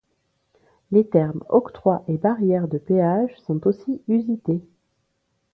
Les 0.91 1.07
termes 1.07 1.43
octroi 1.47 2.03
et 2.07 2.17
barrière 2.17 2.67
de 2.67 2.79
péage 2.79 3.39
sont 3.41 3.67
aussi 3.67 4.01
usités. 4.07 4.59